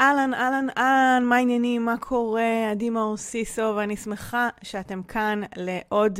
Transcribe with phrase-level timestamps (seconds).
[0.00, 1.84] אהלן, אהלן, אהלן, מה העניינים?
[1.84, 2.70] מה קורה?
[2.70, 6.18] עדי מאור סיסו, ואני שמחה שאתם כאן לעוד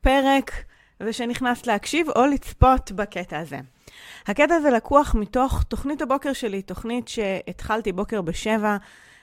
[0.00, 0.50] פרק,
[1.00, 3.58] ושנכנסת להקשיב או לצפות בקטע הזה.
[4.26, 8.76] הקטע הזה לקוח מתוך תוכנית הבוקר שלי, תוכנית שהתחלתי בוקר בשבע.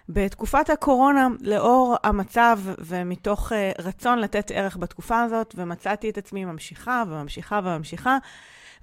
[0.09, 7.03] בתקופת הקורונה, לאור המצב ומתוך uh, רצון לתת ערך בתקופה הזאת, ומצאתי את עצמי ממשיכה
[7.07, 8.17] וממשיכה וממשיכה,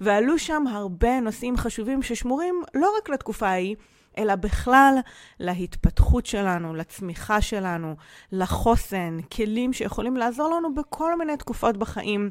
[0.01, 3.75] ועלו שם הרבה נושאים חשובים ששמורים לא רק לתקופה ההיא,
[4.17, 4.95] אלא בכלל
[5.39, 7.95] להתפתחות שלנו, לצמיחה שלנו,
[8.31, 12.29] לחוסן, כלים שיכולים לעזור לנו בכל מיני תקופות בחיים,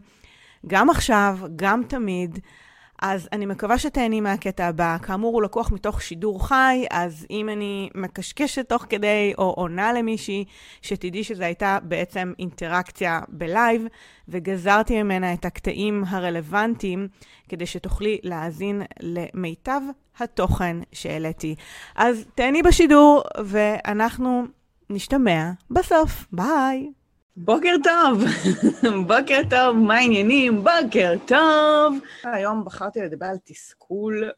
[0.66, 2.38] גם עכשיו, גם תמיד.
[3.02, 4.96] אז אני מקווה שתהני מהקטע הבא.
[5.02, 10.44] כאמור, הוא לקוח מתוך שידור חי, אז אם אני מקשקשת תוך כדי או עונה למישהי,
[10.82, 13.86] שתדעי שזו הייתה בעצם אינטראקציה בלייב,
[14.28, 17.08] וגזרתי ממנה את הקטעים הרלוונטיים,
[17.48, 19.80] כדי שתוכלי להאזין למיטב
[20.18, 21.54] התוכן שהעליתי.
[21.96, 24.44] אז תהני בשידור, ואנחנו
[24.90, 26.26] נשתמע בסוף.
[26.32, 26.99] ביי.
[27.36, 28.24] בוקר טוב,
[29.06, 30.64] בוקר טוב, מה העניינים?
[30.64, 31.98] בוקר טוב.
[32.24, 34.30] היום בחרתי לדבר על תסכול,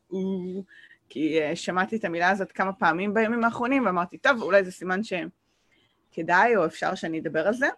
[1.09, 5.01] כי uh, שמעתי את המילה הזאת כמה פעמים בימים האחרונים, ואמרתי, טוב, אולי זה סימן
[5.03, 7.69] שכדאי או אפשר שאני אדבר על זה.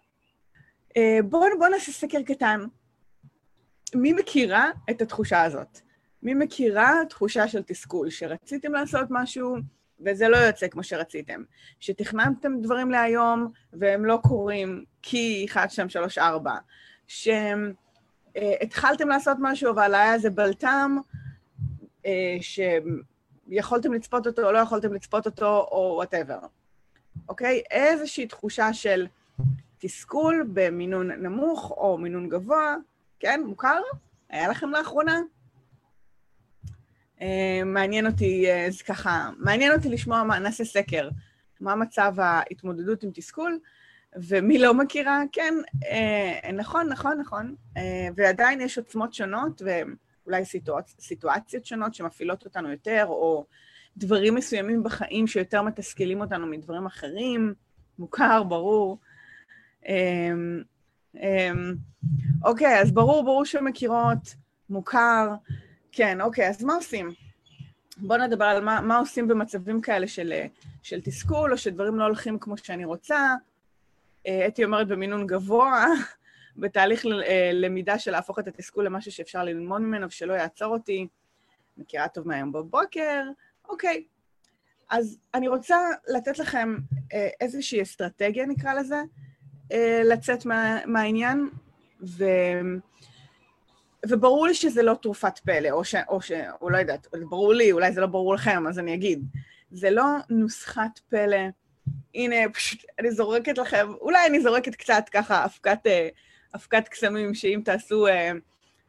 [0.89, 2.59] אה, בואו בוא נעשה סקר קטן.
[3.95, 5.79] מי מכירה את התחושה הזאת?
[6.23, 9.55] מי מכירה תחושה של תסכול, שרציתם לעשות משהו,
[9.99, 11.43] וזה לא יוצא כמו שרציתם.
[11.79, 16.55] שתכננתם דברים להיום והם לא קורים כי 1, 2, 3, 4.
[17.07, 20.97] שהתחלתם לעשות משהו אבל היה איזה בלת"ם
[22.05, 26.39] אה, שיכולתם לצפות אותו או לא יכולתם לצפות אותו או whatever.
[27.29, 27.61] אוקיי?
[27.71, 29.07] איזושהי תחושה של
[29.77, 32.75] תסכול במינון נמוך או מינון גבוה,
[33.19, 33.41] כן?
[33.45, 33.81] מוכר?
[34.29, 35.21] היה לכם לאחרונה?
[37.21, 41.09] אה, מעניין אותי, אה, אז ככה, מעניין אותי לשמוע מה, נעשה סקר,
[41.59, 43.59] מה מצב ההתמודדות עם תסכול,
[44.15, 45.53] ומי לא מכירה, כן,
[45.85, 47.55] אה, נכון, נכון, נכון,
[48.15, 50.95] ועדיין יש עוצמות שונות, ואולי סיטואצ...
[50.99, 53.45] סיטואציות שונות שמפעילות אותנו יותר, או
[53.97, 57.53] דברים מסוימים בחיים שיותר מתסכלים אותנו מדברים אחרים,
[57.99, 58.99] מוכר, ברור.
[62.43, 64.35] אוקיי, אז ברור, ברור שמכירות,
[64.69, 65.35] מוכר.
[65.95, 67.13] כן, אוקיי, אז מה עושים?
[67.97, 70.33] בואו נדבר על מה, מה עושים במצבים כאלה של,
[70.83, 73.35] של תסכול, או שדברים לא הולכים כמו שאני רוצה.
[74.27, 75.85] אה, הייתי אומרת במינון גבוה,
[76.57, 81.07] בתהליך אה, למידה של להפוך את התסכול למשהו שאפשר ללמוד ממנו ושלא יעצור אותי.
[81.77, 83.23] מכירה טוב מהיום בבוקר,
[83.69, 84.03] אוקיי.
[84.89, 85.77] אז אני רוצה
[86.07, 86.75] לתת לכם
[87.13, 89.01] אה, איזושהי אסטרטגיה, נקרא לזה,
[90.03, 91.49] לצאת מה, מהעניין,
[92.01, 92.23] ו...
[94.09, 95.95] וברור לי שזה לא תרופת פלא, או ש...
[96.09, 96.31] או ש...
[96.61, 99.25] או לא יודעת, ברור לי, אולי זה לא ברור לכם, אז אני אגיד.
[99.71, 101.37] זה לא נוסחת פלא.
[102.15, 106.09] הנה, פשוט, אני זורקת לכם, אולי אני זורקת קצת ככה אבקת, אה,
[106.55, 108.31] אבקת קסמים, שאם תעשו אה,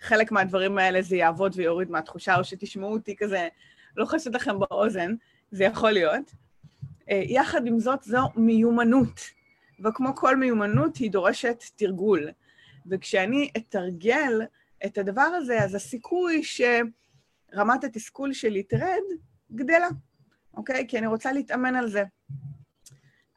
[0.01, 3.49] חלק מהדברים האלה זה יעבוד ויוריד מהתחושה, או שתשמעו אותי כזה,
[3.97, 5.15] לא לכם באוזן,
[5.51, 6.35] זה יכול להיות.
[7.11, 9.21] אה, יחד עם זאת, זו מיומנות,
[9.85, 12.29] וכמו כל מיומנות, היא דורשת תרגול.
[12.91, 14.41] וכשאני אתרגל
[14.87, 19.03] את הדבר הזה, אז הסיכוי שרמת התסכול שלי תרד,
[19.53, 19.89] גדלה,
[20.57, 20.87] אוקיי?
[20.89, 22.05] כי אני רוצה להתאמן על זה.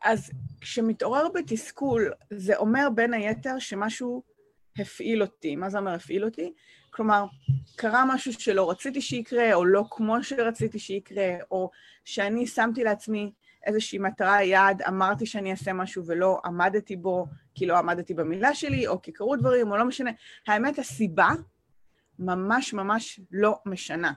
[0.03, 4.23] אז כשמתעורר בתסכול, זה אומר בין היתר שמשהו
[4.77, 5.55] הפעיל אותי.
[5.55, 6.53] מה זה אומר הפעיל אותי?
[6.89, 7.25] כלומר,
[7.75, 11.69] קרה משהו שלא רציתי שיקרה, או לא כמו שרציתי שיקרה, או
[12.06, 13.31] שאני שמתי לעצמי
[13.65, 18.87] איזושהי מטרה, יעד, אמרתי שאני אעשה משהו ולא עמדתי בו, כי לא עמדתי במילה שלי,
[18.87, 20.11] או כי קרו דברים, או לא משנה.
[20.47, 21.29] האמת, הסיבה
[22.19, 24.13] ממש ממש לא משנה.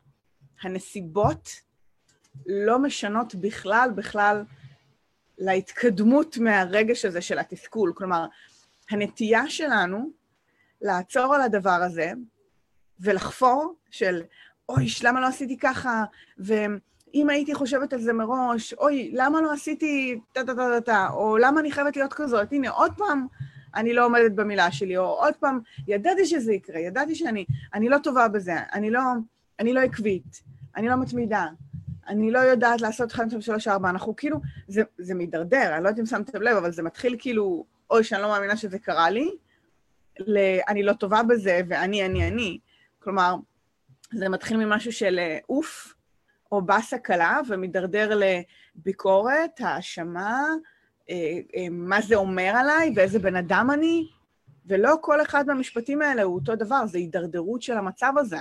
[0.62, 1.48] הנסיבות
[2.46, 4.44] לא משנות בכלל, בכלל,
[5.38, 7.92] להתקדמות מהרגש הזה של התסכול.
[7.96, 8.26] כלומר,
[8.90, 10.10] הנטייה שלנו
[10.80, 12.12] לעצור על הדבר הזה
[13.00, 14.22] ולחפור של,
[14.68, 16.04] אוי, למה לא עשיתי ככה?
[16.46, 16.54] ו...
[17.14, 21.96] אם הייתי חושבת על זה מראש, אוי, למה לא עשיתי טה-טה-טה-טה, או למה אני חייבת
[21.96, 22.52] להיות כזאת?
[22.52, 23.26] הנה, עוד פעם
[23.74, 27.44] אני לא עומדת במילה שלי, או עוד פעם, ידעתי שזה יקרה, ידעתי שאני
[27.74, 29.00] אני לא טובה בזה, אני לא,
[29.60, 30.42] אני לא עקבית,
[30.76, 31.46] אני לא מתמידה,
[32.08, 35.88] אני לא יודעת לעשות 1, 2, 3, 4, אנחנו כאילו, זה, זה מידרדר, אני לא
[35.88, 39.30] יודעת אם שמתם לב, אבל זה מתחיל כאילו, אוי, שאני לא מאמינה שזה קרה לי,
[40.18, 40.38] ל,
[40.68, 42.58] אני לא טובה בזה, ואני, אני, אני.
[42.98, 43.34] כלומר,
[44.12, 45.94] זה מתחיל ממשהו של אוף,
[46.52, 48.20] או באסה קלה ומידרדר
[48.76, 50.46] לביקורת, האשמה,
[51.10, 54.08] אה, אה, מה זה אומר עליי ואיזה בן אדם אני,
[54.66, 58.36] ולא כל אחד מהמשפטים האלה הוא אותו דבר, זה הידרדרות של המצב הזה.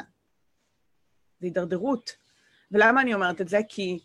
[1.39, 2.15] זה הידרדרות.
[2.71, 3.59] ולמה אני אומרת את זה?
[3.69, 3.99] כי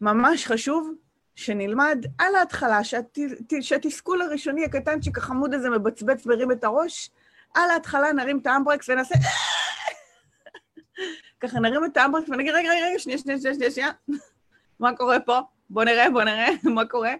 [0.00, 0.94] ממש חשוב
[1.34, 3.18] שנלמד על ההתחלה, שהת...
[3.60, 7.10] שהתסכול הראשוני הקטנצ'יק החמוד הזה מבצבץ מרים את הראש,
[7.54, 9.14] על ההתחלה נרים את האמברקס ונעשה...
[11.40, 13.90] ככה נרים את האמברקס ונגיד, רגע, רגע, רגע, שנייה, שנייה, שנייה, שנייה,
[14.80, 15.38] מה קורה פה?
[15.70, 17.14] בוא נראה, בוא נראה מה קורה.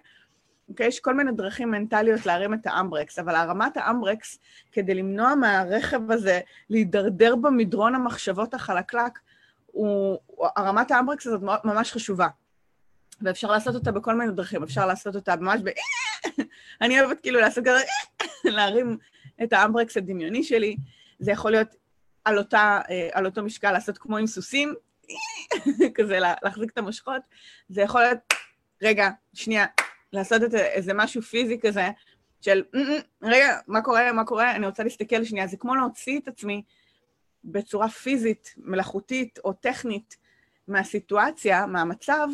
[0.69, 0.87] אוקיי?
[0.87, 4.39] יש כל מיני דרכים מנטליות להרים את האמברקס, אבל הרמת האמברקס,
[4.73, 6.41] כדי למנוע מהרכב הזה
[6.71, 9.19] להידרדר במדרון המחשבות החלקלק,
[9.67, 10.19] הוא,
[10.57, 12.29] הרמת האמברקס הזאת ממש חשובה.
[13.23, 15.69] ואפשר לעשות אותה בכל מיני דרכים, אפשר לעשות אותה ממש ב...
[16.83, 17.85] אני אוהבת כאילו לעשות כזה,
[18.57, 18.99] להרים
[19.43, 20.77] את האמברקס הדמיוני שלי.
[21.19, 21.69] זה יכול להיות
[22.27, 22.81] על, אותה,
[23.13, 24.75] על אותו משקל, לעשות כמו עם סוסים,
[25.97, 27.23] כזה להחזיק את המושכות.
[27.69, 28.19] זה יכול להיות,
[28.83, 29.67] רגע, שנייה,
[30.13, 31.89] לעשות את איזה משהו פיזי כזה,
[32.41, 32.63] של
[33.23, 35.47] רגע, מה קורה, מה קורה, אני רוצה להסתכל שנייה.
[35.47, 36.63] זה כמו להוציא את עצמי
[37.45, 40.17] בצורה פיזית, מלאכותית או טכנית
[40.69, 42.29] מהסיטואציה, מהמצב,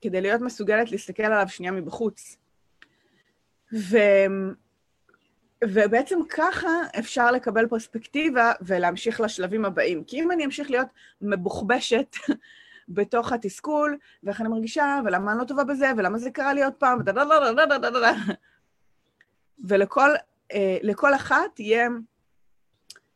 [0.00, 2.36] כדי להיות מסוגלת להסתכל עליו שנייה מבחוץ.
[3.72, 3.96] ו...
[5.68, 6.68] ובעצם ככה
[6.98, 10.04] אפשר לקבל פרספקטיבה ולהמשיך לשלבים הבאים.
[10.04, 10.88] כי אם אני אמשיך להיות
[11.20, 12.16] מבוחבשת
[12.88, 16.72] בתוך התסכול, ואיך אני מרגישה, ולמה אני לא טובה בזה, ולמה זה קרה לי עוד
[16.72, 16.98] פעם,
[19.64, 20.10] ולכל
[20.82, 21.88] לכל אחת יהיה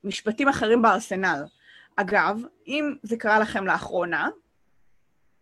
[0.04, 1.44] משפטים אחרים בארסנל.
[1.96, 4.28] אגב, אם זה קרה לכם לאחרונה,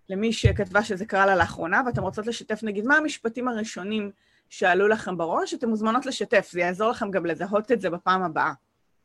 [0.08, 4.10] למי שכתבה שזה קרה לה לאחרונה, ואתם רוצות לשתף, נגיד, מה המשפטים הראשונים
[4.58, 8.52] שעלו לכם בראש, אתן מוזמנות לשתף, זה יעזור לכם גם לזהות את זה בפעם הבאה,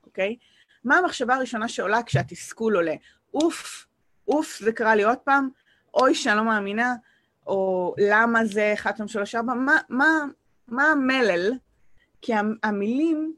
[0.06, 0.36] אוקיי?
[0.84, 2.94] מה המחשבה הראשונה שעולה כשהתסכול עולה?
[3.34, 3.88] אוף,
[4.28, 5.50] אוף, זה קרה לי עוד פעם,
[5.94, 6.96] אוי, שאני לא מאמינה,
[7.48, 10.25] או למה זה 1, 2, 3, 4, מה, מה,
[10.68, 11.51] מה המלל?
[12.22, 13.34] כי המילים,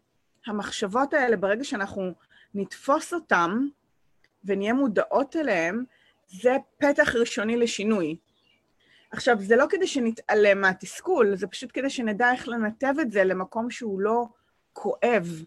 [0.48, 2.13] המחשבות האלה, ברגע שאנחנו
[2.54, 3.68] נתפוס אותם
[4.46, 5.84] ונהיה מודעות אליהם,
[6.28, 8.18] זה פתח ראשוני לשינוי.
[9.12, 13.69] עכשיו, זה לא כדי שנתעלם מהתסכול, זה פשוט כדי שנדע איך לנתב את זה למקום
[13.69, 14.25] שהוא לא
[14.74, 15.44] כואב.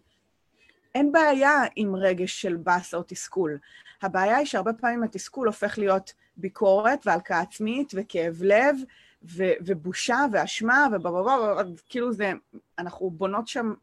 [0.95, 3.57] אין בעיה עם רגש של באסה או תסכול.
[4.01, 8.75] הבעיה היא שהרבה פעמים התסכול הופך להיות ביקורת והלקאה עצמית וכאב לב
[9.23, 12.31] ו- ובושה ואשמה ובבבבב, כאילו זה,
[12.79, 13.73] אנחנו בונות שם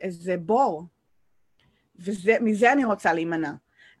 [0.00, 0.84] איזה בור,
[1.98, 3.52] ומזה אני רוצה להימנע.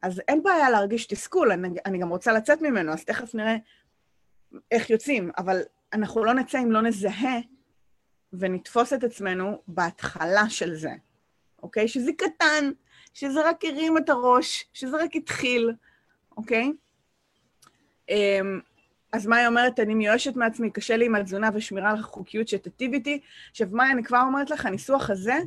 [0.02, 3.56] אז אין בעיה להרגיש תסכול, אני, אני גם רוצה לצאת ממנו, אז תכף נראה
[4.70, 5.60] איך יוצאים, אבל
[5.92, 7.38] אנחנו לא נצא אם לא נזהה
[8.32, 10.92] ונתפוס את עצמנו בהתחלה של זה,
[11.62, 11.88] אוקיי?
[11.88, 12.70] שזה קטן,
[13.14, 15.72] שזה רק הרים את הראש, שזה רק התחיל,
[16.36, 16.72] אוקיי?
[18.08, 18.60] אמ,
[19.12, 23.20] אז מאי אומרת, אני מיואשת מעצמי, קשה לי עם התזונה ושמירה על החוקיות שתטיב איתי.
[23.50, 25.38] עכשיו, מאי, אני כבר אומרת לך, הניסוח הזה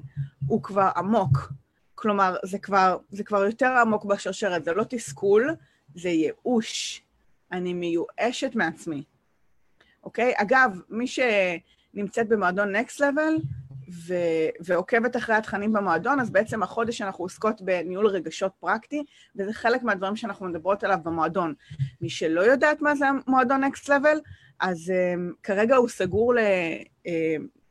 [0.48, 1.52] הוא כבר עמוק.
[1.96, 5.56] כלומר, זה כבר, זה כבר יותר עמוק בשרשרת, זה לא תסכול,
[5.96, 7.02] זה ייאוש.
[7.54, 9.04] אני מיואשת מעצמי,
[10.04, 10.34] אוקיי?
[10.38, 13.42] אגב, מי שנמצאת במועדון Next Level
[14.08, 19.04] ו- ועוקבת אחרי התכנים במועדון, אז בעצם החודש אנחנו עוסקות בניהול רגשות פרקטי,
[19.36, 21.54] וזה חלק מהדברים שאנחנו מדברות עליו במועדון.
[22.02, 24.20] מי שלא יודעת מה זה המועדון Next Level,
[24.60, 26.40] אז um, כרגע הוא סגור ל...
[27.08, 27.10] Uh,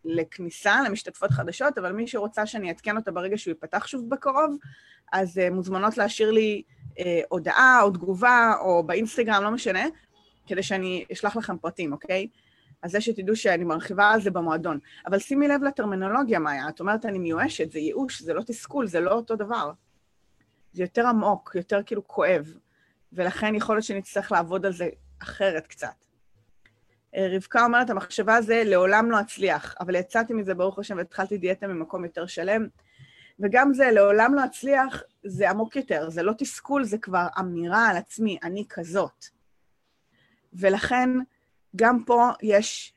[0.05, 4.57] לכניסה למשתתפות חדשות, אבל מי שרוצה שאני אעדכן אותה ברגע שהוא ייפתח שוב בקרוב,
[5.13, 9.85] אז uh, מוזמנות להשאיר לי uh, הודעה או תגובה, או באינסטגרם, לא משנה,
[10.47, 12.29] כדי שאני אשלח לכם פרטים, אוקיי?
[12.83, 14.79] אז זה שתדעו שאני מרחיבה על זה במועדון.
[15.07, 16.69] אבל שימי לב לטרמינולוגיה, מאיה.
[16.69, 19.73] את אומרת, אני מיואשת, זה ייאוש, זה לא תסכול, זה לא אותו דבר.
[20.73, 22.55] זה יותר עמוק, יותר כאילו כואב,
[23.13, 24.89] ולכן יכול להיות שנצטרך לעבוד על זה
[25.23, 26.12] אחרת קצת.
[27.17, 32.05] רבקה אומרת, המחשבה הזה לעולם לא אצליח, אבל יצאתי מזה, ברוך השם, והתחלתי דיאטה ממקום
[32.05, 32.67] יותר שלם.
[33.41, 37.97] וגם זה, לעולם לא אצליח, זה עמוק יותר, זה לא תסכול, זה כבר אמירה על
[37.97, 39.25] עצמי, אני כזאת.
[40.53, 41.11] ולכן,
[41.77, 42.95] גם פה יש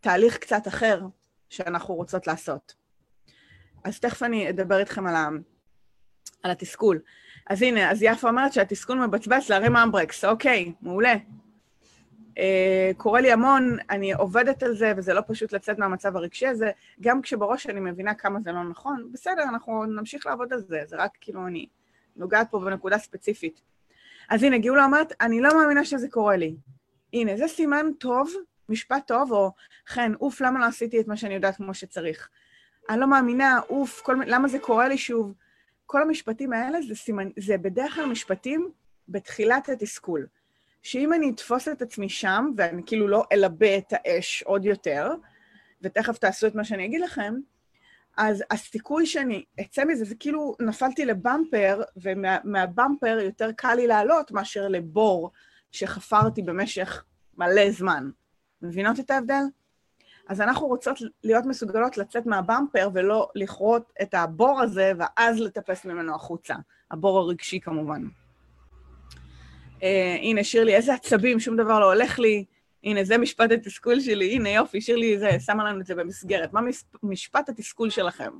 [0.00, 1.00] תהליך קצת אחר
[1.50, 2.74] שאנחנו רוצות לעשות.
[3.84, 5.28] אז תכף אני אדבר איתכם על, ה...
[6.42, 7.00] על התסכול.
[7.46, 11.14] אז הנה, אז יפה אומרת שהתסכול מבצבץ להרים אמברקס, אוקיי, מעולה.
[12.38, 16.70] אה, קורה לי המון, אני עובדת על זה, וזה לא פשוט לצאת מהמצב הרגשי הזה,
[17.00, 20.96] גם כשבראש אני מבינה כמה זה לא נכון, בסדר, אנחנו נמשיך לעבוד על זה, זה
[20.96, 21.66] רק כאילו אני
[22.16, 23.60] נוגעת פה בנקודה ספציפית.
[24.30, 26.56] אז הנה, גאולה אומרת, אני לא מאמינה שזה קורה לי.
[27.12, 28.30] הנה, זה סימן טוב,
[28.68, 29.52] משפט טוב, או
[29.88, 32.28] חן, אוף, למה לא עשיתי את מה שאני יודעת כמו שצריך?
[32.90, 35.34] אני לא מאמינה, אוף, כל, למה זה קורה לי שוב?
[35.86, 38.70] כל המשפטים האלה זה, סימן, זה בדרך כלל משפטים
[39.08, 40.26] בתחילת התסכול.
[40.86, 45.10] שאם אני אתפוס את עצמי שם, ואני כאילו לא אלבה את האש עוד יותר,
[45.82, 47.34] ותכף תעשו את מה שאני אגיד לכם,
[48.16, 54.68] אז הסיכוי שאני אצא מזה, זה כאילו נפלתי לבמפר, ומהבמפר יותר קל לי לעלות מאשר
[54.68, 55.30] לבור
[55.72, 57.04] שחפרתי במשך
[57.36, 58.10] מלא זמן.
[58.62, 59.44] מבינות את ההבדל?
[60.28, 66.14] אז אנחנו רוצות להיות מסוגלות לצאת מהבמפר ולא לכרות את הבור הזה ואז לטפס ממנו
[66.14, 66.54] החוצה.
[66.90, 68.02] הבור הרגשי כמובן.
[69.80, 69.84] Uh,
[70.20, 72.44] הנה, שירלי, איזה עצבים, שום דבר לא הולך לי.
[72.84, 76.52] הנה, זה משפט התסכול שלי, הנה יופי, שירלי זה, שמה לנו את זה במסגרת.
[76.52, 76.60] מה
[77.02, 78.30] משפט התסכול שלכם?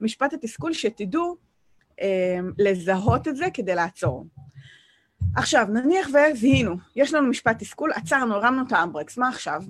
[0.00, 1.36] משפט התסכול שתדעו
[2.00, 4.26] אה, לזהות את זה כדי לעצור.
[5.36, 9.62] עכשיו, נניח וזיהינו, יש לנו משפט תסכול, עצרנו, הרמנו את האמברקס, מה עכשיו?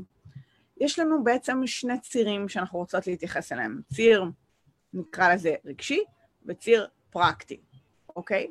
[0.81, 3.81] יש לנו בעצם שני צירים שאנחנו רוצות להתייחס אליהם.
[3.93, 4.25] ציר,
[4.95, 6.05] נקרא לזה רגשי,
[6.47, 7.61] וציר פרקטי,
[8.17, 8.51] אוקיי?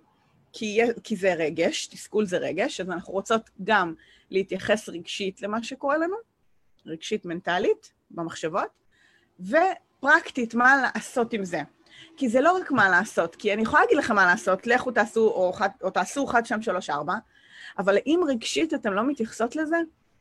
[0.53, 3.93] כי, כי זה רגש, תסכול זה רגש, אז אנחנו רוצות גם
[4.31, 6.15] להתייחס רגשית למה שקורה לנו,
[6.85, 8.69] רגשית מנטלית, במחשבות,
[9.39, 11.61] ופרקטית, מה לעשות עם זה.
[12.17, 15.27] כי זה לא רק מה לעשות, כי אני יכולה להגיד לכם מה לעשות, לכו תעשו,
[15.27, 17.13] או, או תעשו אחד, שתיים, שלוש, ארבע,
[17.77, 19.77] אבל אם רגשית אתן לא מתייחסות לזה,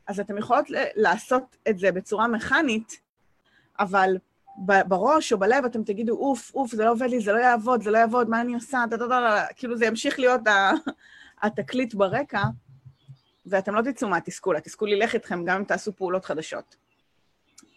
[0.07, 3.01] אז אתן יכולות לעשות את זה בצורה מכנית,
[3.79, 4.17] אבל
[4.57, 7.91] בראש או בלב אתם תגידו, אוף, אוף, זה לא עובד לי, זה לא יעבוד, זה
[7.91, 10.41] לא יעבוד, מה אני עושה, דה דה דה, כאילו זה ימשיך להיות
[11.43, 12.43] התקליט ברקע,
[13.45, 16.75] ואתם לא תצאו מהתסכול, התסכול ילך איתכם גם אם תעשו פעולות חדשות.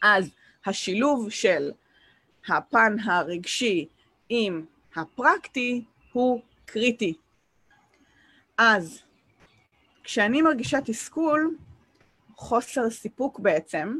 [0.02, 0.30] אז
[0.66, 1.70] השילוב של
[2.48, 3.88] הפן הרגשי
[4.28, 4.64] עם
[4.96, 7.14] הפרקטי הוא קריטי.
[8.58, 9.02] אז
[10.04, 11.56] כשאני מרגישה תסכול,
[12.36, 13.98] חוסר סיפוק בעצם,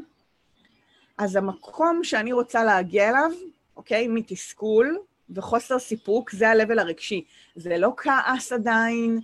[1.17, 3.31] אז המקום שאני רוצה להגיע אליו,
[3.77, 4.97] אוקיי, מתסכול
[5.29, 7.25] וחוסר סיפוק, זה ה-level הרגשי.
[7.55, 9.19] זה לא כעס עדיין,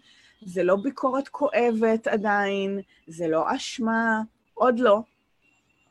[0.46, 4.22] זה לא ביקורת כואבת עדיין, זה לא אשמה,
[4.54, 5.00] עוד לא,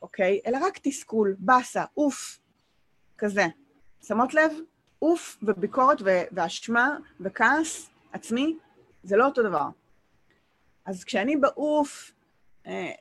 [0.01, 0.39] אוקיי?
[0.47, 2.39] אלא רק תסכול, באסה, אוף,
[3.17, 3.45] כזה.
[4.01, 4.51] שמות לב?
[5.01, 5.97] אוף וביקורת
[6.31, 8.57] ואשמה וכעס עצמי,
[9.03, 9.67] זה לא אותו דבר.
[10.85, 12.11] אז כשאני באוף,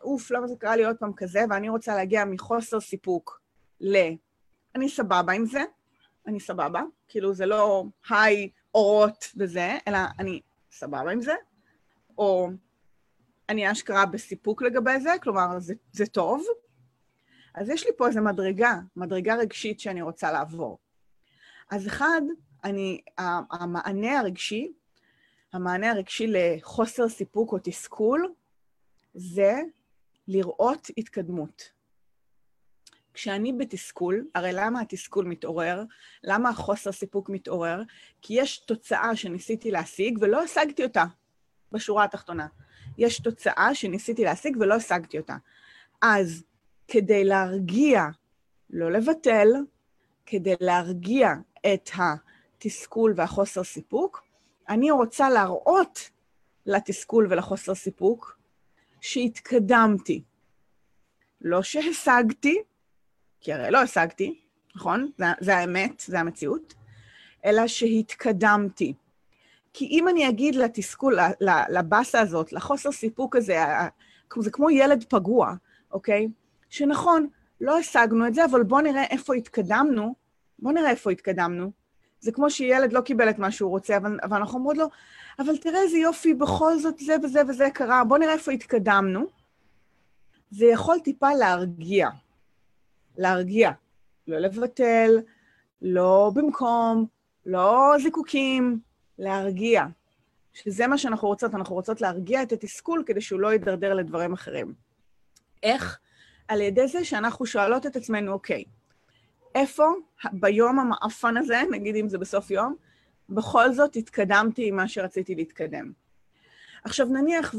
[0.03, 3.41] אוף, למה זה קרה לי עוד פעם כזה, ואני רוצה להגיע מחוסר סיפוק
[3.81, 3.97] ל...
[4.75, 5.63] אני סבבה עם זה,
[6.27, 10.41] אני סבבה, כאילו זה לא היי, אורות וזה, אלא אני
[10.71, 11.35] סבבה עם זה,
[12.19, 12.49] או
[13.49, 16.45] אני אשכרה בסיפוק לגבי זה, כלומר, זה, זה טוב.
[17.55, 20.79] אז יש לי פה איזו מדרגה, מדרגה רגשית שאני רוצה לעבור.
[21.71, 22.21] אז אחד,
[22.65, 23.01] אני,
[23.51, 24.73] המענה הרגשי,
[25.53, 28.33] המענה הרגשי לחוסר סיפוק או תסכול,
[29.15, 29.61] זה
[30.29, 31.73] לראות התקדמות.
[33.15, 35.83] כשאני בתסכול, הרי למה התסכול מתעורר?
[36.25, 37.83] למה החוסר סיפוק מתעורר?
[38.23, 41.05] כי יש תוצאה שניסיתי להשיג ולא השגתי אותה
[41.73, 42.47] בשורה התחתונה.
[42.99, 45.37] יש תוצאה שניסיתי להשיג ולא השגתי אותה.
[46.03, 46.45] אז
[46.89, 48.03] כדי להרגיע,
[48.71, 49.49] לא לבטל,
[50.27, 51.29] כדי להרגיע
[51.75, 54.23] את התסכול והחוסר סיפוק,
[54.69, 56.11] אני רוצה להראות
[56.67, 58.42] לתסכול ולחוסר סיפוק
[59.03, 60.23] שהתקדמתי.
[61.41, 62.63] לא שהשגתי,
[63.41, 64.41] כי הרי לא השגתי,
[64.77, 65.11] נכון?
[65.19, 66.75] זה, זה האמת, זה המציאות,
[67.45, 68.95] אלא שהתקדמתי.
[69.73, 71.19] כי אם אני אגיד לתסכול,
[71.69, 73.57] לבאסה הזאת, לחוסר סיפוק הזה,
[74.39, 75.55] זה כמו ילד פגוע,
[75.93, 76.29] אוקיי?
[76.71, 77.29] שנכון,
[77.61, 80.15] לא השגנו את זה, אבל בואו נראה איפה התקדמנו,
[80.59, 81.71] בואו נראה איפה התקדמנו.
[82.23, 84.87] זה כמו שילד לא קיבל את מה שהוא רוצה, אבל, אבל אנחנו אומרות לו,
[85.39, 89.27] אבל תראה איזה יופי, בכל זאת זה וזה וזה קרה, בואו נראה איפה התקדמנו.
[90.51, 92.09] זה יכול טיפה להרגיע.
[93.19, 93.71] להרגיע.
[94.29, 95.21] לא לבטל,
[95.83, 97.07] לא במקום,
[97.47, 98.81] לא זיקוקים,
[99.19, 99.85] להרגיע.
[100.53, 104.75] שזה מה שאנחנו רוצות, אנחנו רוצות להרגיע את התסכול כדי שהוא לא יידרדר לדברים אחרים.
[105.63, 105.99] איך?
[106.49, 108.65] על ידי זה שאנחנו שואלות את עצמנו, אוקיי,
[109.55, 109.87] איפה
[110.33, 112.75] ביום המאפן הזה, נגיד אם זה בסוף יום,
[113.29, 115.93] בכל זאת התקדמתי עם מה שרציתי להתקדם.
[116.85, 117.55] עכשיו נניח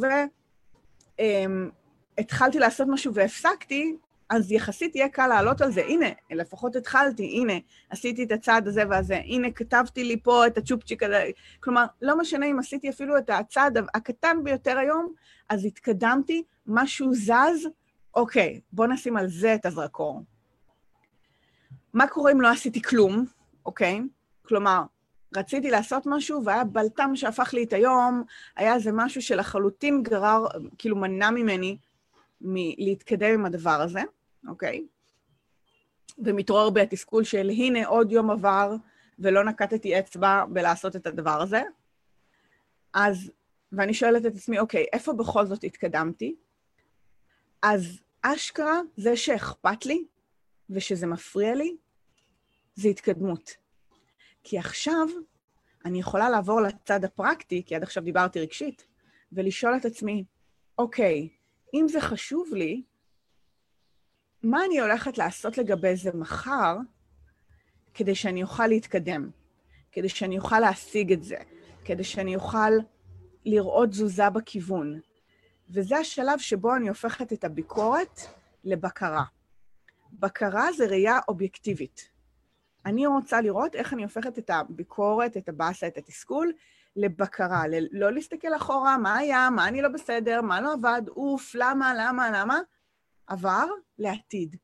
[2.17, 3.95] והתחלתי אמ, לעשות משהו והפסקתי,
[4.29, 5.81] אז יחסית יהיה קל לעלות על זה.
[5.81, 7.53] הנה, לפחות התחלתי, הנה,
[7.89, 11.29] עשיתי את הצעד הזה והזה, הנה, כתבתי לי פה את הצ'ופצ'יק הזה.
[11.59, 15.13] כלומר, לא משנה אם עשיתי אפילו את הצעד הקטן ביותר היום,
[15.49, 17.67] אז התקדמתי, משהו זז,
[18.15, 20.21] אוקיי, בוא נשים על זה את הזרקור.
[21.93, 23.25] מה קורה אם לא עשיתי כלום,
[23.65, 24.01] אוקיי?
[24.41, 24.83] כלומר,
[25.37, 28.23] רציתי לעשות משהו והיה בלטם שהפך לי את היום,
[28.55, 30.45] היה איזה משהו שלחלוטין גרר,
[30.77, 31.77] כאילו מנע ממני
[32.41, 34.01] מלהתקדם עם הדבר הזה,
[34.47, 34.85] אוקיי?
[36.17, 38.75] ומתעורר בי התסכול של הנה עוד יום עבר
[39.19, 41.61] ולא נקטתי אצבע בלעשות את הדבר הזה.
[42.93, 43.31] אז,
[43.71, 46.35] ואני שואלת את עצמי, אוקיי, איפה בכל זאת התקדמתי?
[47.61, 50.05] אז אשכרה, זה שאכפת לי
[50.69, 51.77] ושזה מפריע לי,
[52.75, 53.57] זה התקדמות.
[54.43, 55.07] כי עכשיו
[55.85, 58.87] אני יכולה לעבור לצד הפרקטי, כי עד עכשיו דיברתי רגשית,
[59.31, 60.25] ולשאול את עצמי,
[60.77, 61.29] אוקיי,
[61.73, 62.83] אם זה חשוב לי,
[64.43, 66.77] מה אני הולכת לעשות לגבי זה מחר,
[67.93, 69.29] כדי שאני אוכל להתקדם,
[69.91, 71.37] כדי שאני אוכל להשיג את זה,
[71.85, 72.71] כדי שאני אוכל
[73.45, 74.99] לראות תזוזה בכיוון.
[75.69, 78.21] וזה השלב שבו אני הופכת את הביקורת
[78.63, 79.23] לבקרה.
[80.19, 82.09] בקרה זה ראייה אובייקטיבית.
[82.85, 86.51] אני רוצה לראות איך אני הופכת את הביקורת, את הבאסה, את התסכול,
[86.95, 91.51] לבקרה, ל- לא להסתכל אחורה, מה היה, מה אני לא בסדר, מה לא עבד, אוף,
[91.55, 92.59] למה, למה, למה,
[93.27, 93.65] עבר
[93.99, 94.55] לעתיד.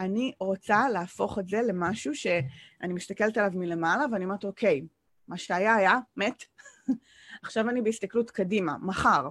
[0.00, 4.86] אני רוצה להפוך את זה למשהו שאני מסתכלת עליו מלמעלה, ואני אומרת, אוקיי,
[5.28, 6.44] מה שהיה היה, מת.
[7.42, 9.28] עכשיו אני בהסתכלות קדימה, מחר.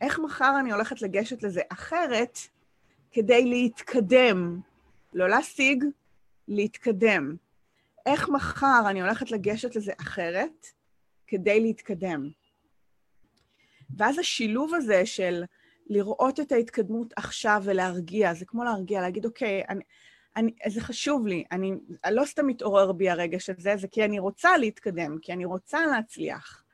[0.00, 2.38] איך מחר אני הולכת לגשת לזה אחרת
[3.12, 4.60] כדי להתקדם?
[5.14, 5.84] לא להשיג,
[6.48, 7.36] להתקדם.
[8.06, 10.66] איך מחר אני הולכת לגשת לזה אחרת
[11.26, 12.30] כדי להתקדם?
[13.96, 15.44] ואז השילוב הזה של
[15.86, 19.84] לראות את ההתקדמות עכשיו ולהרגיע, זה כמו להרגיע, להגיד, אוקיי, אני,
[20.36, 21.72] אני, זה חשוב לי, אני
[22.10, 26.64] לא סתם מתעורר בי הרגש הזה, זה כי אני רוצה להתקדם, כי אני רוצה להצליח.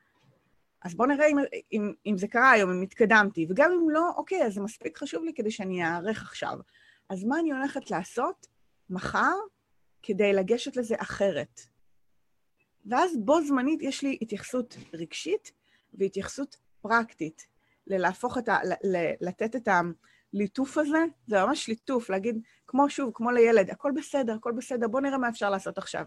[0.87, 1.37] אז בואו נראה אם,
[1.73, 5.25] אם, אם זה קרה היום, אם התקדמתי, וגם אם לא, אוקיי, אז זה מספיק חשוב
[5.25, 6.59] לי כדי שאני אערך עכשיו.
[7.09, 8.47] אז מה אני הולכת לעשות
[8.91, 9.35] מחר
[10.03, 11.61] כדי לגשת לזה אחרת?
[12.87, 15.53] ואז בו זמנית יש לי התייחסות רגשית
[15.95, 17.47] והתייחסות פרקטית.
[17.87, 18.59] ללהפוך את ה...
[19.21, 19.69] לתת את
[20.37, 25.01] הליטוף הזה, זה ממש ליטוף, להגיד, כמו שוב, כמו לילד, הכל בסדר, הכל בסדר, בוא
[25.01, 26.07] נראה מה אפשר לעשות עכשיו.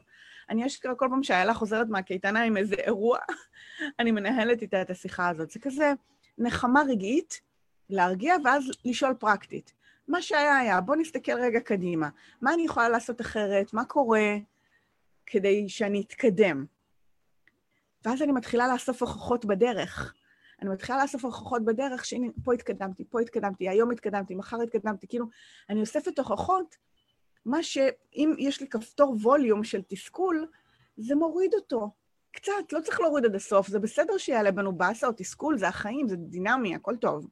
[0.49, 3.19] אני אשכרה כל פעם שאיילה חוזרת מהקייטנה עם איזה אירוע,
[3.99, 5.49] אני מנהלת איתה את השיחה הזאת.
[5.49, 5.93] זה כזה
[6.37, 7.41] נחמה רגעית,
[7.89, 9.73] להרגיע, ואז לשאול פרקטית.
[10.07, 12.09] מה שהיה היה, בוא נסתכל רגע קדימה.
[12.41, 13.73] מה אני יכולה לעשות אחרת?
[13.73, 14.35] מה קורה
[15.25, 16.65] כדי שאני אתקדם?
[18.05, 20.13] ואז אני מתחילה לאסוף הוכחות בדרך.
[20.61, 25.25] אני מתחילה לאסוף הוכחות בדרך, שהנה, פה התקדמתי, פה התקדמתי, היום התקדמתי, מחר התקדמתי, כאילו,
[25.69, 26.75] אני אוספת הוכחות,
[27.45, 30.47] מה שאם יש לי כפתור ווליום של תסכול,
[30.97, 31.89] זה מוריד אותו.
[32.31, 36.07] קצת, לא צריך להוריד עד הסוף, זה בסדר שיעלה בנו באסה או תסכול, זה החיים,
[36.07, 37.27] זה דינמי, הכל טוב.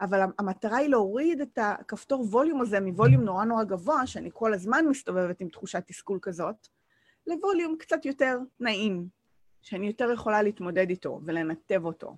[0.00, 4.84] אבל המטרה היא להוריד את הכפתור ווליום הזה מווליום נורא נורא גבוה, שאני כל הזמן
[4.88, 6.68] מסתובבת עם תחושת תסכול כזאת,
[7.26, 9.08] לווליום קצת יותר נעים,
[9.62, 12.16] שאני יותר יכולה להתמודד איתו ולנתב אותו.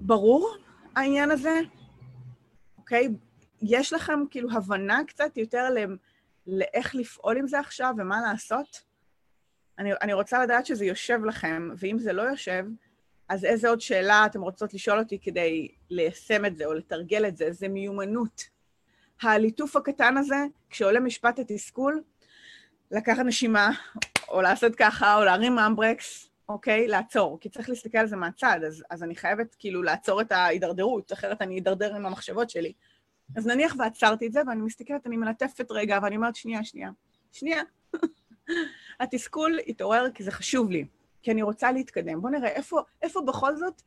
[0.00, 0.56] ברור
[0.96, 1.60] העניין הזה?
[2.78, 3.08] אוקיי?
[3.62, 5.78] יש לכם כאילו הבנה קצת יותר ל...
[6.46, 8.82] לאיך לפעול עם זה עכשיו ומה לעשות?
[9.78, 12.64] אני, אני רוצה לדעת שזה יושב לכם, ואם זה לא יושב,
[13.28, 17.36] אז איזה עוד שאלה אתם רוצות לשאול אותי כדי ליישם את זה או לתרגל את
[17.36, 17.52] זה?
[17.52, 18.42] זה מיומנות.
[19.22, 20.36] הליטוף הקטן הזה,
[20.70, 22.02] כשעולה משפט התסכול,
[22.90, 23.70] לקחת נשימה,
[24.30, 26.88] או לעשות ככה, או להרים אמברקס, אוקיי?
[26.88, 31.12] לעצור, כי צריך להסתכל על זה מהצד, אז, אז אני חייבת כאילו לעצור את ההידרדרות,
[31.12, 32.72] אחרת אני אדרדר עם המחשבות שלי.
[33.36, 36.90] אז נניח ועצרתי את זה, ואני מסתכלת, אני מלטפת רגע, ואני אומרת, שנייה, שנייה,
[37.32, 37.62] שנייה.
[39.00, 40.84] התסכול התעורר כי זה חשוב לי,
[41.22, 42.20] כי אני רוצה להתקדם.
[42.20, 43.82] בואו נראה, איפה, איפה בכל זאת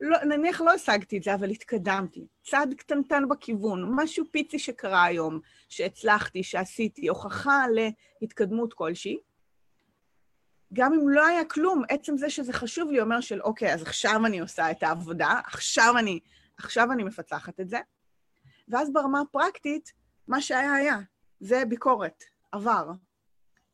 [0.00, 2.26] לא, נניח לא השגתי את זה, אבל התקדמתי.
[2.42, 7.64] צעד קטנטן בכיוון, משהו פיצי שקרה היום, שהצלחתי, שעשיתי, הוכחה
[8.20, 9.18] להתקדמות כלשהי.
[10.72, 14.26] גם אם לא היה כלום, עצם זה שזה חשוב לי אומר של, אוקיי, אז עכשיו
[14.26, 16.20] אני עושה את העבודה, עכשיו אני,
[16.56, 17.78] עכשיו אני מפצחת את זה.
[18.68, 19.92] ואז ברמה הפרקטית,
[20.28, 20.98] מה שהיה היה.
[21.40, 22.90] זה ביקורת, עבר.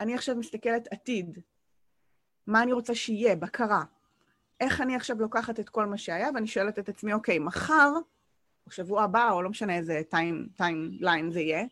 [0.01, 1.39] אני עכשיו מסתכלת עתיד.
[2.47, 3.85] מה אני רוצה שיהיה, בקרה.
[4.61, 7.91] איך אני עכשיו לוקחת את כל מה שהיה, ואני שואלת את עצמי, אוקיי, מחר,
[8.67, 11.65] או שבוע הבא, או לא משנה איזה טיים, טיים ליין זה יהיה,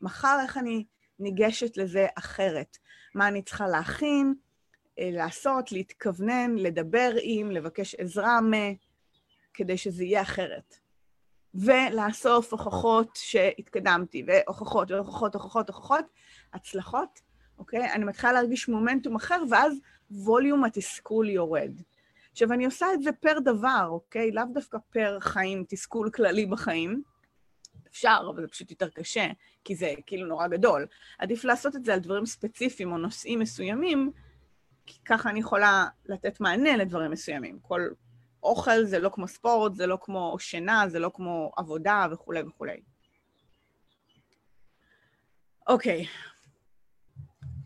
[0.00, 0.84] מחר איך אני
[1.18, 2.76] ניגשת לזה אחרת?
[3.14, 4.34] מה אני צריכה להכין,
[4.98, 8.52] לעשות, להתכוונן, לדבר עם, לבקש עזרה מ...
[9.54, 10.76] כדי שזה יהיה אחרת.
[11.54, 16.04] ולאסוף הוכחות שהתקדמתי, והוכחות, והוכחות, הוכחות, הוכחות,
[16.52, 17.20] הצלחות,
[17.58, 17.92] אוקיי?
[17.92, 19.80] אני מתחילה להרגיש מומנטום אחר, ואז
[20.10, 21.72] ווליום התסכול יורד.
[22.32, 24.32] עכשיו, אני עושה את זה פר דבר, אוקיי?
[24.32, 27.02] לאו דווקא פר חיים, תסכול כללי בחיים.
[27.90, 29.26] אפשר, אבל זה פשוט יותר קשה,
[29.64, 30.86] כי זה כאילו נורא גדול.
[31.18, 34.12] עדיף לעשות את זה על דברים ספציפיים או נושאים מסוימים,
[34.86, 37.58] כי ככה אני יכולה לתת מענה לדברים מסוימים.
[37.62, 37.88] כל
[38.42, 42.80] אוכל זה לא כמו ספורט, זה לא כמו שינה, זה לא כמו עבודה וכולי וכולי.
[45.68, 46.06] אוקיי.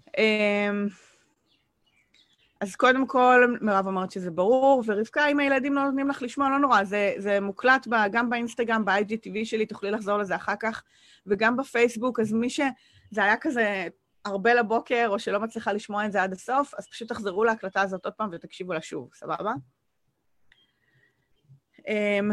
[0.09, 0.93] Um,
[2.61, 6.59] אז קודם כל, מירב אמרת שזה ברור, ורבקה, אם הילדים לא נותנים לך לשמוע, לא
[6.59, 10.83] נורא, זה, זה מוקלט ב, גם באינסטגרם, ב-IGTV שלי, תוכלי לחזור לזה אחר כך,
[11.27, 12.61] וגם בפייסבוק, אז מי ש...
[13.11, 13.89] זה היה כזה
[14.25, 18.05] הרבה לבוקר, או שלא מצליחה לשמוע את זה עד הסוף, אז פשוט תחזרו להקלטה הזאת
[18.05, 19.53] עוד פעם ותקשיבו לה שוב, סבבה?
[21.89, 22.31] אמ,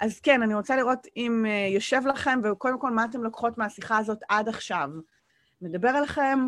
[0.00, 3.98] אז כן, אני רוצה לראות אם אה, יושב לכם, וקודם כל, מה אתן לוקחות מהשיחה
[3.98, 4.88] הזאת עד עכשיו.
[5.60, 6.38] מדבר אליכם,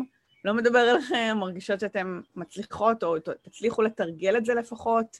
[0.45, 5.19] לא מדבר אליכם, מרגישות שאתן מצליחות, או תצליחו לתרגל את זה לפחות.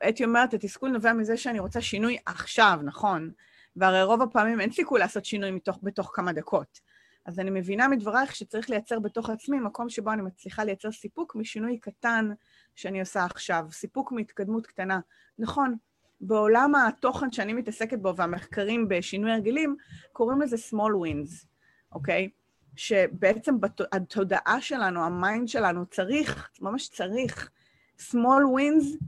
[0.00, 3.30] הייתי אומרת, התסכול נובע מזה שאני רוצה שינוי עכשיו, נכון?
[3.76, 6.80] והרי רוב הפעמים אין סיכוי לעשות שינוי מתוך, בתוך כמה דקות.
[7.24, 11.78] אז אני מבינה מדברייך שצריך לייצר בתוך עצמי מקום שבו אני מצליחה לייצר סיפוק משינוי
[11.78, 12.30] קטן
[12.74, 15.00] שאני עושה עכשיו, סיפוק מהתקדמות קטנה.
[15.38, 15.76] נכון,
[16.20, 19.76] בעולם התוכן שאני מתעסקת בו והמחקרים בשינוי הרגלים,
[20.12, 21.46] קוראים לזה small wins,
[21.92, 22.28] אוקיי?
[22.76, 23.54] שבעצם
[23.92, 27.50] התודעה שלנו, ה mind שלנו, צריך, ממש צריך,
[27.98, 29.04] small wins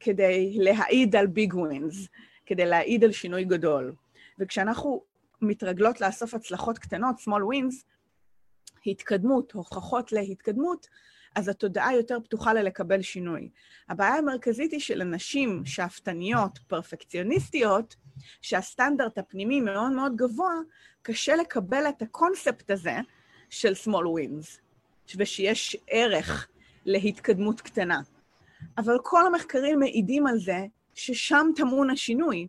[0.00, 2.08] כדי להעיד על big wins,
[2.46, 3.94] כדי להעיד על שינוי גדול.
[4.38, 5.02] וכשאנחנו
[5.42, 7.84] מתרגלות לאסוף הצלחות קטנות, small wins,
[8.86, 10.86] התקדמות, הוכחות להתקדמות,
[11.34, 13.50] אז התודעה יותר פתוחה ללקבל שינוי.
[13.88, 17.96] הבעיה המרכזית היא שלנשים שאפתניות, פרפקציוניסטיות,
[18.42, 20.54] שהסטנדרט הפנימי מאוד מאוד גבוה,
[21.02, 22.96] קשה לקבל את הקונספט הזה
[23.50, 24.60] של small wins,
[25.16, 26.48] ושיש ערך
[26.84, 28.00] להתקדמות קטנה.
[28.78, 30.58] אבל כל המחקרים מעידים על זה
[30.94, 32.48] ששם טמון השינוי,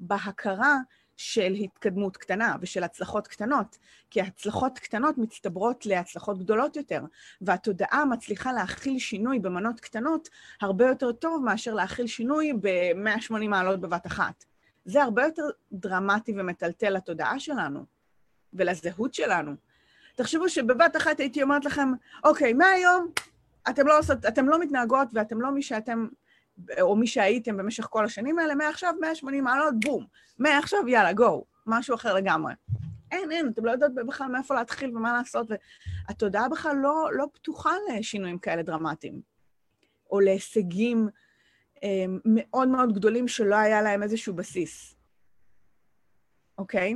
[0.00, 0.76] בהכרה
[1.22, 3.78] של התקדמות קטנה ושל הצלחות קטנות,
[4.10, 7.02] כי הצלחות קטנות מצטברות להצלחות גדולות יותר,
[7.40, 10.28] והתודעה מצליחה להכיל שינוי במנות קטנות
[10.60, 14.44] הרבה יותר טוב מאשר להכיל שינוי ב-180 מעלות בבת אחת.
[14.84, 17.84] זה הרבה יותר דרמטי ומטלטל לתודעה שלנו
[18.52, 19.54] ולזהות שלנו.
[20.16, 21.92] תחשבו שבבת אחת הייתי אומרת לכם,
[22.24, 23.12] אוקיי, מהיום
[23.68, 26.08] אתם לא, עושות, אתם לא מתנהגות ואתם לא מי שאתם
[26.80, 30.06] או מי שהייתם במשך כל השנים האלה, מעכשיו 180 מעלות, בום.
[30.38, 31.44] מעכשיו, יאללה, גו.
[31.66, 32.52] משהו אחר לגמרי.
[33.10, 35.46] אין, אין, אתם לא יודעות בכלל מאיפה להתחיל ומה לעשות,
[36.08, 39.20] והתודעה בכלל לא, לא פתוחה לשינויים כאלה דרמטיים,
[40.10, 41.08] או להישגים
[41.84, 44.94] אה, מאוד מאוד גדולים שלא היה להם איזשהו בסיס,
[46.58, 46.94] אוקיי?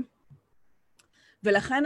[1.42, 1.85] ולכן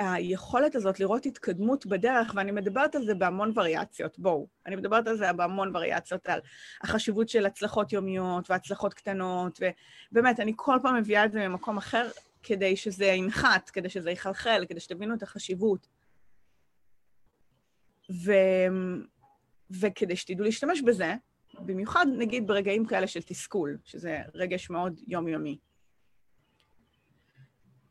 [0.00, 5.16] היכולת הזאת לראות התקדמות בדרך, ואני מדברת על זה בהמון וריאציות, בואו, אני מדברת על
[5.16, 6.40] זה בהמון וריאציות, על
[6.82, 9.60] החשיבות של הצלחות יומיות והצלחות קטנות,
[10.12, 12.08] ובאמת, אני כל פעם מביאה את זה ממקום אחר
[12.42, 15.86] כדי שזה ינחת, כדי שזה יחלחל, כדי שתבינו את החשיבות.
[18.24, 18.32] ו...
[19.70, 21.14] וכדי שתדעו להשתמש בזה,
[21.60, 25.58] במיוחד נגיד ברגעים כאלה של תסכול, שזה רגש מאוד יומיומי.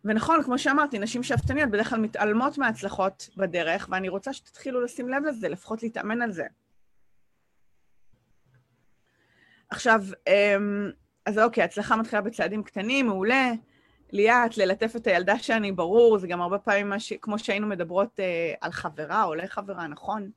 [0.05, 5.23] ונכון, כמו שאמרתי, נשים שאפתניות בדרך כלל מתעלמות מההצלחות בדרך, ואני רוצה שתתחילו לשים לב
[5.25, 6.45] לזה, לפחות להתאמן על זה.
[9.69, 10.91] עכשיו, אמ,
[11.25, 13.51] אז אוקיי, הצלחה מתחילה בצעדים קטנים, מעולה.
[14.11, 17.13] ליאת, ללטף את הילדה שאני, ברור, זה גם הרבה פעמים ש...
[17.21, 20.31] כמו שהיינו מדברות אה, על חברה או לחברה, נכון?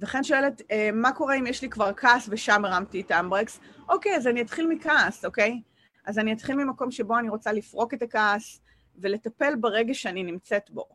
[0.00, 3.60] וכן שואלת, אה, מה קורה אם יש לי כבר כעס ושם הרמתי את האמברקס?
[3.88, 5.60] אוקיי, אז אני אתחיל מכעס, אוקיי?
[6.04, 8.60] אז אני אתחיל ממקום שבו אני רוצה לפרוק את הכעס
[8.96, 10.88] ולטפל ברגש שאני נמצאת בו.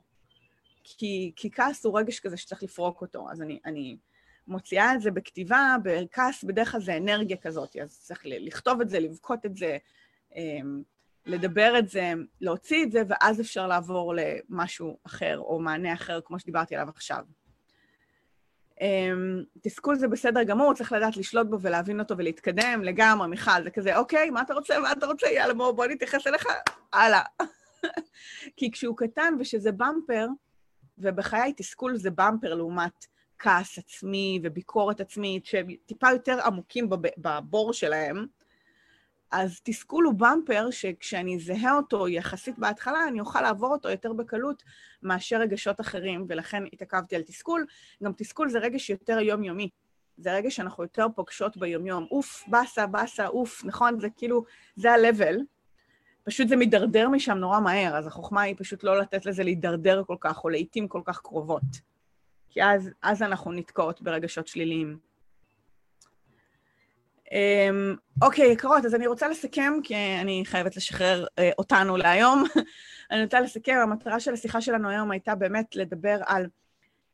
[0.83, 3.27] כי, כי כעס הוא רגש כזה שצריך לפרוק אותו.
[3.31, 3.97] אז אני, אני
[4.47, 8.99] מוציאה את זה בכתיבה, בכעס בדרך כלל זה אנרגיה כזאת, אז צריך לכתוב את זה,
[8.99, 9.77] לבכות את זה,
[10.35, 10.81] אמ,
[11.25, 16.39] לדבר את זה, להוציא את זה, ואז אפשר לעבור למשהו אחר, או מענה אחר, כמו
[16.39, 17.25] שדיברתי עליו עכשיו.
[18.79, 23.69] Um, תסכול זה בסדר גמור, צריך לדעת לשלוט בו ולהבין אותו ולהתקדם לגמרי, מיכל, זה
[23.69, 26.45] כזה, אוקיי, מה אתה רוצה, מה אתה רוצה, יאללה, בוא, בוא נתייחס אליך,
[26.93, 27.21] הלאה.
[28.57, 30.27] כי כשהוא קטן ושזה במפר,
[30.97, 33.05] ובחיי תסכול זה במפר לעומת
[33.39, 38.25] כעס עצמי וביקורת עצמית, שהם טיפה יותר עמוקים בבור שלהם,
[39.31, 44.63] אז תסכול הוא במפר שכשאני אזהה אותו יחסית בהתחלה, אני אוכל לעבור אותו יותר בקלות
[45.03, 47.65] מאשר רגשות אחרים, ולכן התעכבתי על תסכול.
[48.03, 49.69] גם תסכול זה רגש יותר יומיומי.
[50.17, 52.07] זה רגש שאנחנו יותר פוגשות ביומיום.
[52.11, 53.99] אוף, באסה, באסה, אוף, נכון?
[53.99, 54.43] זה כאילו,
[54.75, 55.35] זה ה-level.
[56.23, 60.15] פשוט זה מידרדר משם נורא מהר, אז החוכמה היא פשוט לא לתת לזה להידרדר כל
[60.19, 61.89] כך, או לעיתים כל כך קרובות.
[62.49, 65.08] כי אז, אז אנחנו נתקעות ברגשות שליליים.
[67.31, 72.43] אמ, אוקיי, יקרות, אז אני רוצה לסכם, כי אני חייבת לשחרר אה, אותנו להיום.
[73.11, 76.47] אני רוצה לסכם, המטרה של השיחה שלנו היום הייתה באמת לדבר על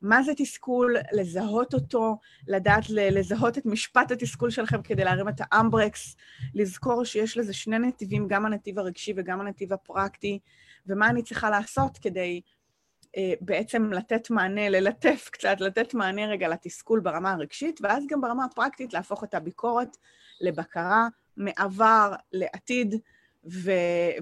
[0.01, 6.15] מה זה תסכול, לזהות אותו, לדעת לזהות את משפט התסכול שלכם כדי להרים את האמברקס,
[6.53, 10.39] לזכור שיש לזה שני נתיבים, גם הנתיב הרגשי וגם הנתיב הפרקטי,
[10.87, 12.41] ומה אני צריכה לעשות כדי
[13.41, 18.93] בעצם לתת מענה, ללטף קצת, לתת מענה רגע לתסכול ברמה הרגשית, ואז גם ברמה הפרקטית
[18.93, 19.97] להפוך את הביקורת
[20.41, 22.95] לבקרה מעבר לעתיד,
[23.45, 23.71] ו-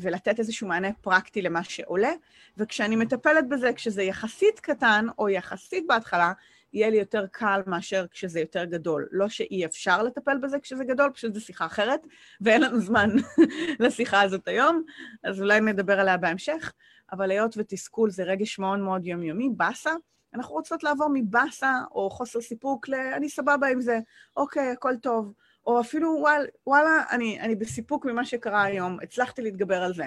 [0.01, 2.11] ולתת איזשהו מענה פרקטי למה שעולה.
[2.57, 6.33] וכשאני מטפלת בזה, כשזה יחסית קטן, או יחסית בהתחלה,
[6.73, 9.07] יהיה לי יותר קל מאשר כשזה יותר גדול.
[9.11, 12.07] לא שאי אפשר לטפל בזה כשזה גדול, פשוט זו שיחה אחרת,
[12.41, 13.09] ואין לנו זמן
[13.79, 14.83] לשיחה הזאת היום,
[15.23, 16.73] אז אולי נדבר עליה בהמשך.
[17.11, 19.91] אבל היות ותסכול זה רגש מאוד מאוד יומיומי, באסה,
[20.33, 22.93] אנחנו רוצות לעבור מבאסה או חוסר סיפוק ל...
[22.93, 23.99] אני סבבה עם זה,
[24.37, 25.33] אוקיי, הכל טוב.
[25.67, 30.05] או אפילו, וואל, וואלה, אני, אני בסיפוק ממה שקרה היום, הצלחתי להתגבר על זה.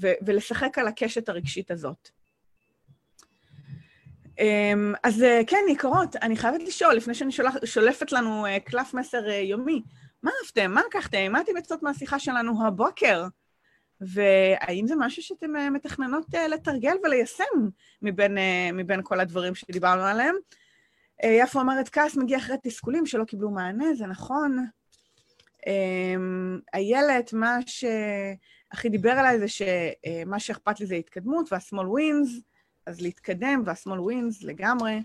[0.00, 2.08] ו- ולשחק על הקשת הרגשית הזאת.
[4.38, 8.94] אמ, אז אה, כן, יקרות, אני חייבת לשאול, לפני שאני שולח, שולפת לנו אה, קלף
[8.94, 9.82] מסר אה, יומי,
[10.22, 10.70] מה אהבתם?
[10.70, 11.32] מה לקחתם?
[11.32, 13.26] מה אתם יוצאות מהשיחה שלנו הבוקר?
[14.00, 17.44] והאם זה משהו שאתם מתכננות לתרגל וליישם
[18.02, 18.38] מבין,
[18.72, 20.34] מבין כל הדברים שדיברנו עליהם?
[21.24, 24.66] יפה אומרת, כעס מגיע אחרי תסכולים שלא קיבלו מענה, זה נכון.
[25.66, 32.40] אמ, איילת, מה שהכי דיבר עליי זה שמה שאכפת לי זה התקדמות והסמול ווינס.
[32.86, 35.02] אז להתקדם, והשמאל ווינס לגמרי.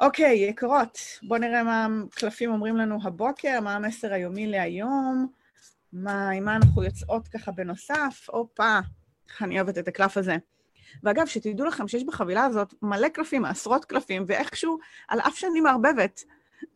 [0.00, 5.26] אוקיי, יקרות, בואו נראה מה הקלפים אומרים לנו הבוקר, מה המסר היומי להיום,
[5.92, 8.26] מה, עם מה אנחנו יוצאות ככה בנוסף.
[8.32, 8.78] הופה,
[9.28, 10.36] איך אני אוהבת את הקלף הזה.
[11.02, 16.24] ואגב, שתדעו לכם שיש בחבילה הזאת מלא קלפים, עשרות קלפים, ואיכשהו, על אף שאני מערבבת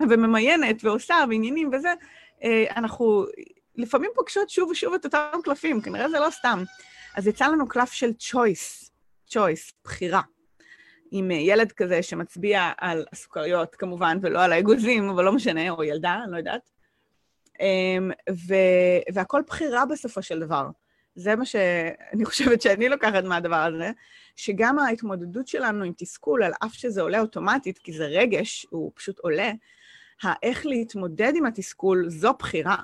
[0.00, 1.92] וממיינת ועושה ועניינים וזה,
[2.44, 3.24] אה, אנחנו
[3.76, 6.62] לפעמים פוגשות שוב ושוב את אותם קלפים, כנראה זה לא סתם.
[7.16, 8.90] אז יצא לנו קלף של choice.
[9.30, 10.22] choice, בחירה.
[11.10, 15.84] עם אה, ילד כזה שמצביע על הסוכריות, כמובן, ולא על האגוזים, אבל לא משנה, או
[15.84, 16.70] ילדה, אני לא יודעת.
[17.60, 18.54] אמ, ו...
[19.14, 20.68] והכל בחירה בסופו של דבר.
[21.14, 23.90] זה מה שאני חושבת שאני לוקחת מהדבר הזה,
[24.36, 29.18] שגם ההתמודדות שלנו עם תסכול, על אף שזה עולה אוטומטית, כי זה רגש, הוא פשוט
[29.18, 29.52] עולה,
[30.22, 32.76] האיך להתמודד עם התסכול, זו בחירה,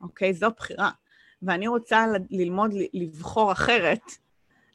[0.00, 0.34] אוקיי?
[0.34, 0.90] זו בחירה.
[1.42, 4.02] ואני רוצה ללמוד לבחור אחרת,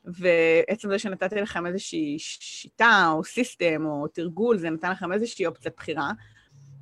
[0.06, 5.76] ועצם זה שנתתי לכם איזושהי שיטה או סיסטם או תרגול, זה נתן לכם איזושהי אופציית
[5.78, 6.12] בחירה.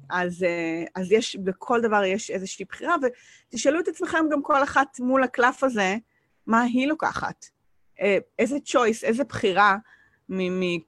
[0.10, 2.96] אז, אה, אז יש, בכל דבר יש איזושהי בחירה,
[3.50, 5.98] ותשאלו את עצמכם גם כל אחת מול הקלף הזה,
[6.48, 7.46] מה היא לוקחת.
[8.02, 9.78] אה, איזה choice, איזה בחירה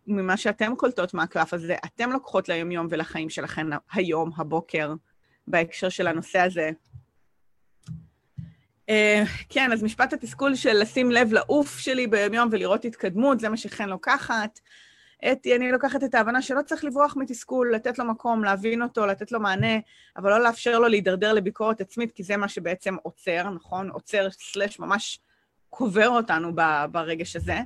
[0.07, 4.93] ממה שאתם קולטות מהקלף הזה, אתם לוקחות ליומיום ולחיים שלכם היום, הבוקר,
[5.47, 6.71] בהקשר של הנושא הזה.
[8.91, 13.57] Uh, כן, אז משפט התסכול של לשים לב לעוף שלי ביום ולראות התקדמות, זה מה
[13.57, 14.59] שחן לוקחת.
[15.31, 19.31] אתי, אני לוקחת את ההבנה שלא צריך לברוח מתסכול, לתת לו מקום, להבין אותו, לתת
[19.31, 19.77] לו מענה,
[20.17, 23.89] אבל לא לאפשר לו להידרדר לביקורת עצמית, כי זה מה שבעצם עוצר, נכון?
[23.89, 25.19] עוצר סלש ממש
[25.69, 26.51] קובר אותנו
[26.91, 27.57] ברגש הזה.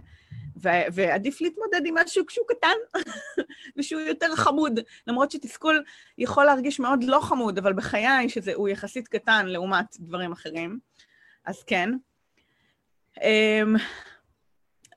[0.63, 3.01] ו- ועדיף להתמודד עם משהו כשהוא קטן,
[3.77, 4.79] ושהוא יותר חמוד.
[5.07, 5.83] למרות שתסכול
[6.17, 10.79] יכול להרגיש מאוד לא חמוד, אבל בחיי שהוא יחסית קטן לעומת דברים אחרים.
[11.45, 11.89] אז כן.
[13.21, 13.75] אמ,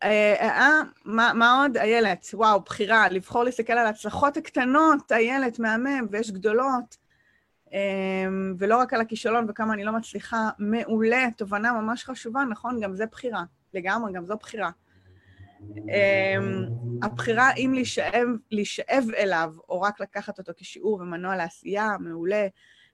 [0.02, 1.76] אה, אה, מה, מה עוד?
[1.76, 6.96] איילת, וואו, בחירה, לבחור להסתכל על ההצלחות הקטנות, איילת, מהמם, ויש גדולות,
[7.72, 12.80] אמ, ולא רק על הכישלון וכמה אני לא מצליחה, מעולה, תובנה ממש חשובה, נכון?
[12.80, 14.70] גם זה בחירה, לגמרי, גם זו בחירה.
[15.76, 16.64] אמ,
[17.02, 22.46] הבחירה אם להישאב, להישאב אליו, או רק לקחת אותו כשיעור ומנוע לעשייה, מעולה.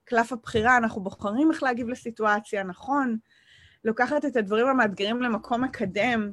[0.04, 3.16] קלף הבחירה, אנחנו בוחרים איך להגיב לסיטואציה, נכון?
[3.84, 6.32] לוקחת את הדברים המאתגרים למקום מקדם.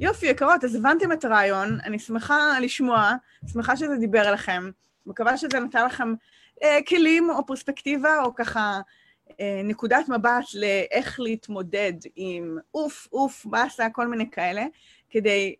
[0.00, 3.12] יופי, יקרות, אז הבנתם את הרעיון, אני שמחה לשמוע,
[3.52, 4.70] שמחה שזה דיבר אליכם,
[5.06, 6.14] מקווה שזה נתן לכם
[6.62, 8.80] אה, כלים או פרספקטיבה, או ככה
[9.40, 14.64] אה, נקודת מבט לאיך להתמודד עם אוף, אוף, באסה, כל מיני כאלה,
[15.10, 15.54] כדי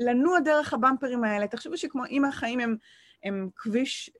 [0.00, 1.46] לנוע דרך הבמפרים האלה.
[1.46, 2.76] תחשבו שכמו אם החיים הם,
[3.24, 4.10] הם כביש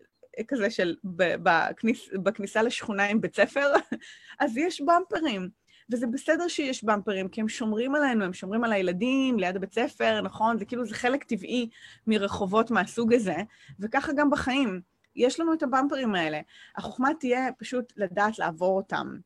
[0.49, 0.97] כזה של
[1.43, 3.73] בכניס, בכניסה לשכונה עם בית ספר,
[4.41, 5.64] אז יש במפרים.
[5.93, 10.21] וזה בסדר שיש במפרים, כי הם שומרים עלינו, הם שומרים על הילדים, ליד הבית ספר,
[10.21, 10.59] נכון?
[10.59, 11.69] זה כאילו, זה חלק טבעי
[12.07, 13.37] מרחובות מהסוג הזה,
[13.81, 14.81] וככה גם בחיים.
[15.17, 16.41] יש לנו את הבמפרים האלה.
[16.77, 19.19] החוכמה תהיה פשוט לדעת לעבור אותם,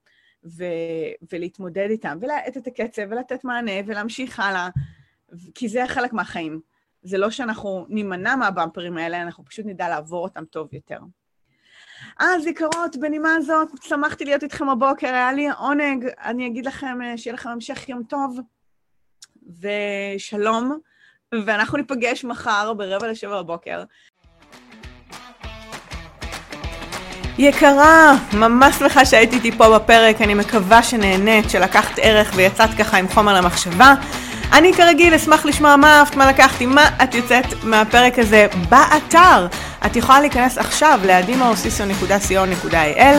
[0.44, 0.64] ו-
[1.32, 4.68] ולהתמודד איתם, ולהאט את הקצב, ולתת מענה, ולהמשיך הלאה,
[5.54, 6.60] כי זה חלק מהחיים.
[7.02, 10.98] זה לא שאנחנו נימנע מהבמפרים האלה, אנחנו פשוט נדע לעבור אותם טוב יותר.
[12.18, 16.06] אז יקרות, בנימה הזאת, שמחתי להיות איתכם הבוקר, היה לי עונג.
[16.24, 18.38] אני אגיד לכם, אה, שיהיה לכם המשך יום טוב,
[19.60, 20.78] ושלום,
[21.44, 23.82] ואנחנו ניפגש מחר ברבע לשבע בבוקר.
[27.38, 33.08] יקרה, ממש שמחה שהיית איתי פה בפרק, אני מקווה שנהנית, שלקחת ערך ויצאת ככה עם
[33.08, 33.94] חומר למחשבה.
[34.52, 39.46] אני כרגיל אשמח לשמוע מה אהבת, מה לקחתי, מה את יוצאת מהפרק הזה באתר.
[39.86, 43.16] את יכולה להיכנס עכשיו ל-adimaosiso.co.il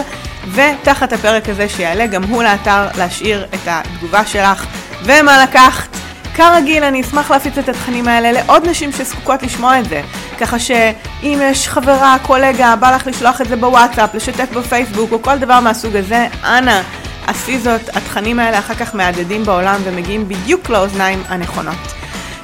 [0.51, 4.65] ותחת הפרק הזה שיעלה גם הוא לאתר להשאיר את התגובה שלך
[5.03, 5.89] ומה לקחת.
[6.35, 10.01] כרגיל, אני אשמח להפיץ את התכנים האלה לעוד נשים שזקוקות לשמוע את זה.
[10.39, 15.37] ככה שאם יש חברה, קולגה, בא לך לשלוח את זה בוואטסאפ, לשתף בפייסבוק או כל
[15.37, 16.81] דבר מהסוג הזה, אנא,
[17.27, 21.93] עשי זאת, התכנים האלה אחר כך מהדהדים בעולם ומגיעים בדיוק לאוזניים הנכונות.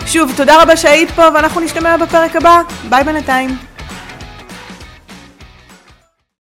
[0.06, 2.62] שוב, תודה רבה שהיית פה ואנחנו נשתמע בפרק הבא.
[2.89, 3.75] ביי בינתיים.